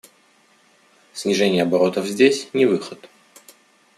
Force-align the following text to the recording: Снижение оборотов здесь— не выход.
Снижение 1.13 1.61
оборотов 1.61 2.07
здесь— 2.07 2.49
не 2.53 2.65
выход. 2.65 3.07